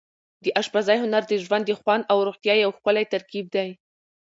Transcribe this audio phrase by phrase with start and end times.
[0.43, 3.69] د اشپزۍ هنر د ژوند د خوند او روغتیا یو ښکلی ترکیب دی.